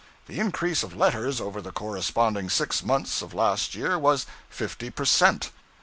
[0.25, 5.05] The increase of letters over the corresponding six months of last year was fifty per
[5.05, 5.51] cent.